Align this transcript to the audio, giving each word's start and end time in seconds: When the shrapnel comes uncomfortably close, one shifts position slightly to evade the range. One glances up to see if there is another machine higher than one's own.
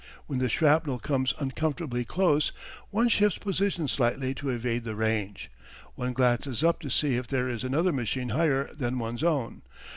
When 0.25 0.39
the 0.39 0.49
shrapnel 0.49 0.97
comes 0.97 1.35
uncomfortably 1.37 2.05
close, 2.05 2.51
one 2.89 3.07
shifts 3.07 3.37
position 3.37 3.87
slightly 3.87 4.33
to 4.33 4.49
evade 4.49 4.83
the 4.83 4.95
range. 4.95 5.51
One 5.93 6.13
glances 6.13 6.63
up 6.63 6.79
to 6.79 6.89
see 6.89 7.17
if 7.17 7.27
there 7.27 7.47
is 7.47 7.63
another 7.63 7.93
machine 7.93 8.29
higher 8.29 8.73
than 8.73 8.97
one's 8.97 9.23
own. 9.23 9.61